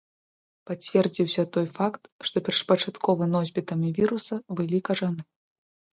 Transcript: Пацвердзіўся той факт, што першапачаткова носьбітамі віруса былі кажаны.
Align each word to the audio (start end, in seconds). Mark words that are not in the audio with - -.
Пацвердзіўся 0.67 1.43
той 1.57 1.67
факт, 1.75 2.01
што 2.29 2.35
першапачаткова 2.47 3.23
носьбітамі 3.35 3.89
віруса 3.99 4.35
былі 4.63 4.85
кажаны. 4.91 5.21